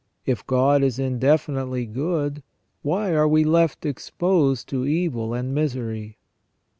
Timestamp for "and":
5.35-5.53